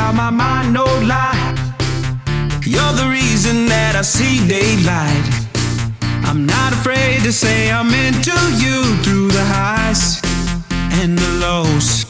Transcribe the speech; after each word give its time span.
out 0.00 0.14
my 0.14 0.30
mind, 0.30 0.72
no 0.72 0.84
lie. 1.12 1.38
You're 2.64 2.94
the 3.02 3.08
reason 3.18 3.66
that 3.66 3.94
I 3.96 4.02
see 4.02 4.36
daylight. 4.48 5.26
I'm 6.28 6.46
not 6.46 6.72
afraid 6.72 7.22
to 7.24 7.32
say 7.32 7.70
I'm 7.70 7.92
into 8.06 8.36
you 8.62 8.78
through 9.04 9.28
the 9.38 9.44
highs 9.44 10.20
and 11.00 11.18
the 11.18 11.30
lows. 11.44 12.09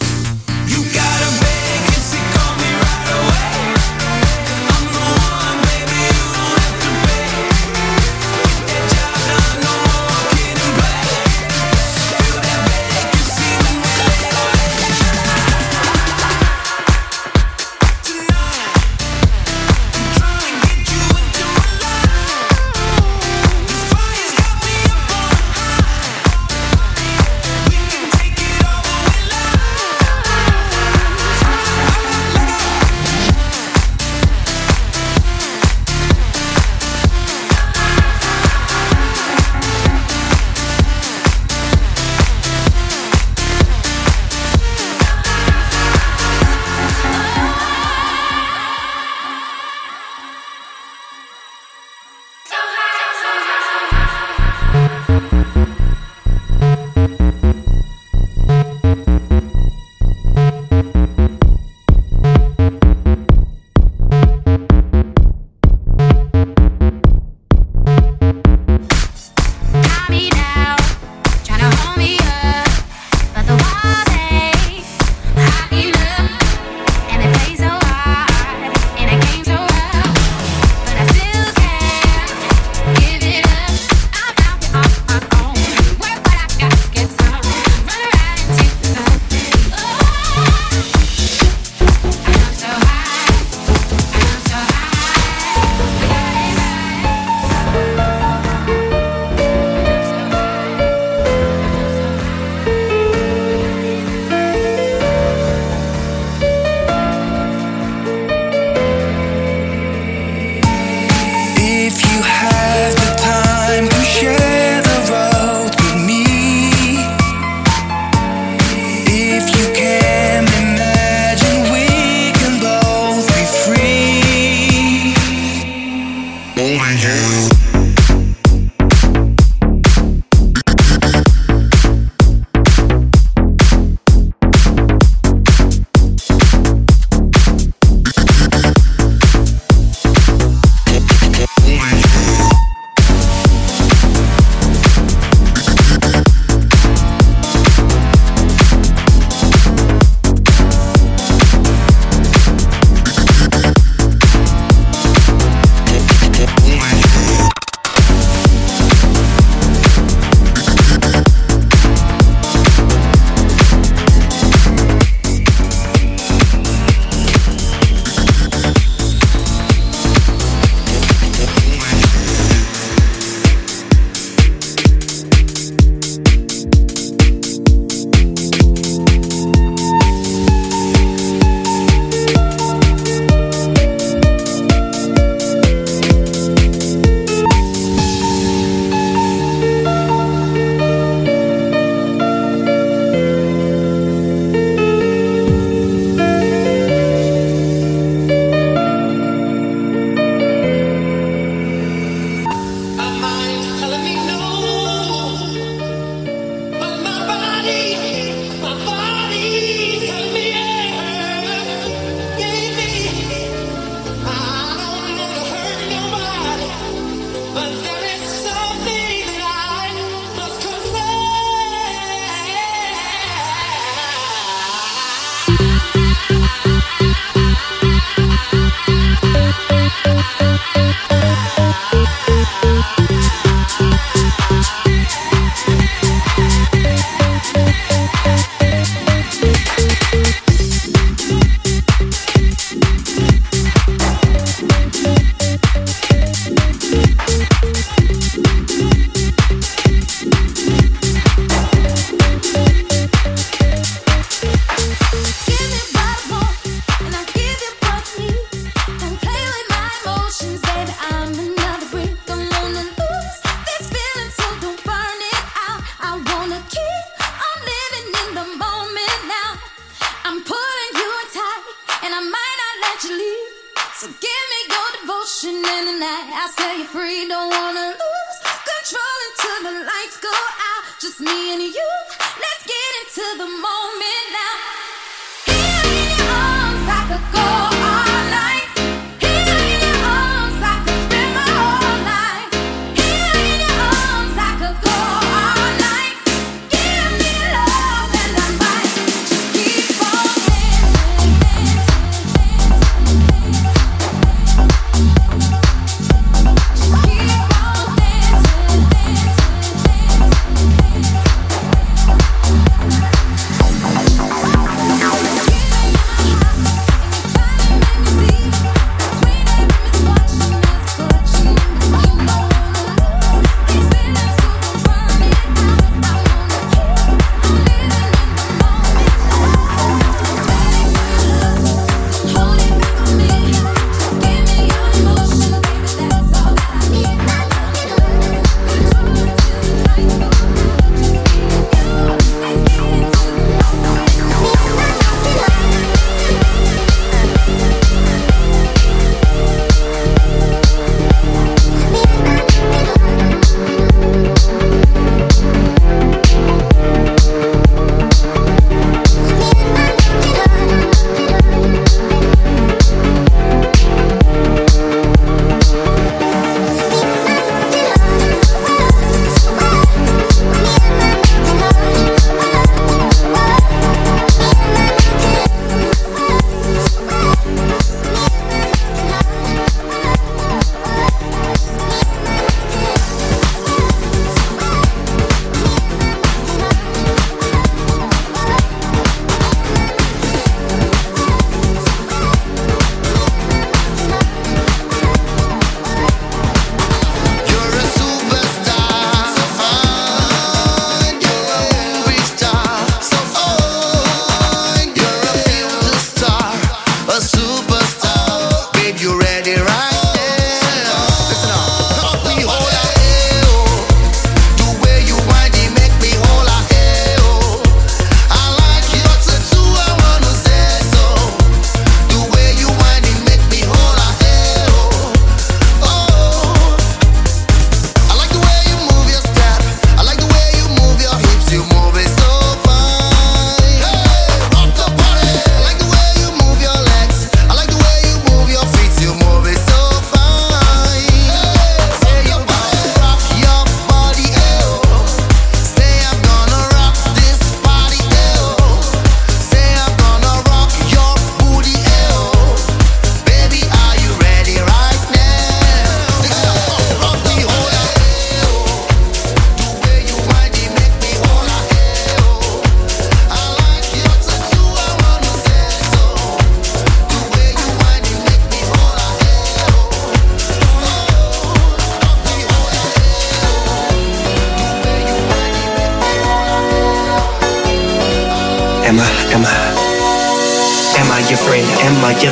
me 281.20 281.52
and 281.52 281.62
you. 281.62 281.99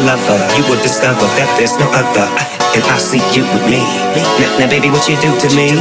Lover? 0.08 0.40
You 0.56 0.64
will 0.64 0.80
discover 0.80 1.28
that 1.36 1.48
there's 1.60 1.76
no 1.76 1.84
other. 1.92 2.24
And 2.72 2.84
I 2.88 2.96
see 2.96 3.20
you 3.36 3.44
with 3.44 3.64
me. 3.68 3.84
Now, 4.40 4.64
now 4.64 4.68
baby, 4.72 4.88
what 4.88 5.04
you 5.04 5.20
do 5.20 5.28
to 5.28 5.48
me? 5.52 5.76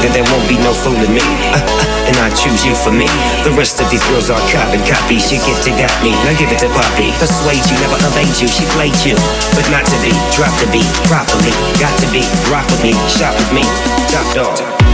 Then 0.00 0.16
there 0.16 0.24
won't 0.32 0.48
be 0.48 0.56
no 0.64 0.72
fooling 0.72 1.12
me. 1.12 1.24
Uh, 1.52 1.60
uh, 1.60 2.08
and 2.08 2.16
I 2.24 2.32
choose 2.32 2.64
you 2.64 2.72
for 2.72 2.92
me. 2.92 3.08
The 3.44 3.52
rest 3.52 3.82
of 3.84 3.90
these 3.92 4.04
girls 4.08 4.32
are 4.32 4.40
carbon 4.48 4.80
copies. 4.88 5.28
You 5.28 5.44
get 5.44 5.60
to 5.68 5.72
got 5.76 5.92
me. 6.00 6.16
Now 6.24 6.32
give 6.40 6.48
it 6.48 6.60
to 6.64 6.72
Poppy. 6.72 7.12
Persuade 7.20 7.64
you, 7.68 7.76
never 7.84 8.00
evade 8.00 8.36
you. 8.40 8.48
She 8.48 8.64
played 8.72 8.96
you, 9.04 9.16
but 9.52 9.66
not 9.68 9.84
to 9.84 9.96
be. 10.00 10.12
Drop 10.32 10.52
the 10.62 10.68
beat 10.72 10.88
properly. 11.04 11.52
Got 11.76 11.92
to 12.00 12.08
be. 12.08 12.24
Rock 12.48 12.64
with 12.72 12.80
me. 12.80 12.96
Shop 13.12 13.36
with 13.36 13.52
me. 13.52 13.64
Top 14.08 14.24
dog. 14.32 14.85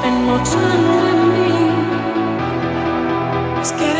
spend 0.00 0.24
more 0.24 0.42
time 0.44 0.84
with 1.02 1.20
me. 1.34 1.50
It's 3.60 3.72
getting 3.72 3.99